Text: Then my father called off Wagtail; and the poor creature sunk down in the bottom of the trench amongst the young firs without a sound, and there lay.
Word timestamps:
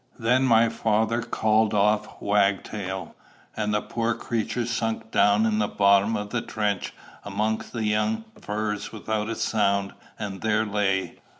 Then 0.17 0.45
my 0.45 0.67
father 0.67 1.21
called 1.21 1.75
off 1.75 2.19
Wagtail; 2.19 3.13
and 3.55 3.71
the 3.71 3.83
poor 3.83 4.15
creature 4.15 4.65
sunk 4.65 5.11
down 5.11 5.45
in 5.45 5.59
the 5.59 5.67
bottom 5.67 6.15
of 6.17 6.31
the 6.31 6.41
trench 6.41 6.91
amongst 7.23 7.71
the 7.71 7.83
young 7.85 8.25
firs 8.41 8.91
without 8.91 9.29
a 9.29 9.35
sound, 9.35 9.93
and 10.17 10.41
there 10.41 10.65
lay. 10.65 11.19